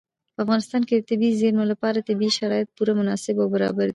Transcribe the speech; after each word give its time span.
په 0.35 0.39
افغانستان 0.45 0.81
کې 0.87 0.95
د 0.97 1.03
طبیعي 1.09 1.37
زیرمې 1.41 1.65
لپاره 1.71 2.05
طبیعي 2.09 2.31
شرایط 2.39 2.67
پوره 2.75 2.93
مناسب 2.99 3.35
او 3.41 3.47
برابر 3.55 3.83
دي. 3.87 3.89